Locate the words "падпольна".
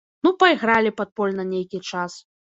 1.03-1.47